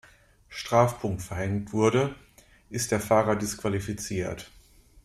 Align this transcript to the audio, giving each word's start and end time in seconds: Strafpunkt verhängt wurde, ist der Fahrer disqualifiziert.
Strafpunkt 0.49 1.21
verhängt 1.21 1.73
wurde, 1.73 2.15
ist 2.71 2.89
der 2.89 2.99
Fahrer 2.99 3.35
disqualifiziert. 3.35 4.49